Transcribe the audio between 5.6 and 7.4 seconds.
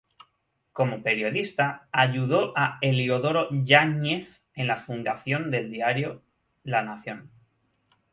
diario "La Nación".